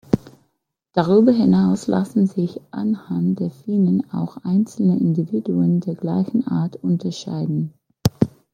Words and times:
Darüber 0.93 1.31
hinaus 1.31 1.85
lassen 1.85 2.25
sich 2.25 2.59
anhand 2.71 3.39
der 3.39 3.51
Finnen 3.51 4.11
auch 4.11 4.37
einzelne 4.37 4.97
Individuen 4.97 5.79
der 5.79 5.93
gleichen 5.93 6.47
Art 6.47 6.75
unterscheiden. 6.77 7.75